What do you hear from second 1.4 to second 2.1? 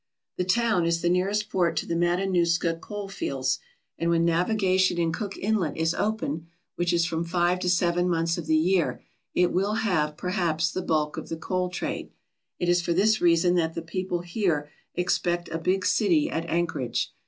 port to the